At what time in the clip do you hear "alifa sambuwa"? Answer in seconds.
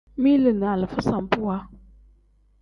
0.67-1.67